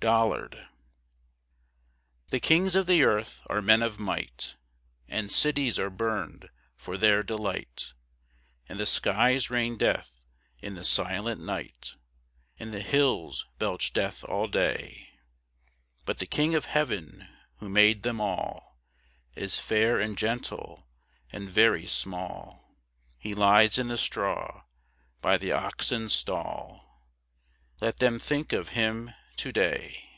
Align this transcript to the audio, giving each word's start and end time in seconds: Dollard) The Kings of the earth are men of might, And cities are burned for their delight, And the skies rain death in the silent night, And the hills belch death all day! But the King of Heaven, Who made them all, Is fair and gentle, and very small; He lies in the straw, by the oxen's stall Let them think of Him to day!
Dollard) 0.00 0.66
The 2.30 2.40
Kings 2.40 2.74
of 2.74 2.86
the 2.88 3.04
earth 3.04 3.40
are 3.46 3.62
men 3.62 3.82
of 3.84 4.00
might, 4.00 4.56
And 5.06 5.30
cities 5.30 5.78
are 5.78 5.90
burned 5.90 6.48
for 6.76 6.98
their 6.98 7.22
delight, 7.22 7.92
And 8.68 8.80
the 8.80 8.86
skies 8.86 9.48
rain 9.48 9.78
death 9.78 10.10
in 10.58 10.74
the 10.74 10.82
silent 10.82 11.40
night, 11.40 11.94
And 12.58 12.74
the 12.74 12.80
hills 12.80 13.46
belch 13.60 13.92
death 13.92 14.24
all 14.24 14.48
day! 14.48 15.08
But 16.04 16.18
the 16.18 16.26
King 16.26 16.56
of 16.56 16.64
Heaven, 16.64 17.28
Who 17.58 17.68
made 17.68 18.02
them 18.02 18.20
all, 18.20 18.80
Is 19.36 19.60
fair 19.60 20.00
and 20.00 20.18
gentle, 20.18 20.88
and 21.30 21.48
very 21.48 21.86
small; 21.86 22.74
He 23.18 23.36
lies 23.36 23.78
in 23.78 23.86
the 23.86 23.96
straw, 23.98 24.64
by 25.20 25.38
the 25.38 25.52
oxen's 25.52 26.12
stall 26.12 27.06
Let 27.80 27.98
them 27.98 28.18
think 28.18 28.52
of 28.52 28.70
Him 28.70 29.14
to 29.34 29.50
day! 29.50 30.10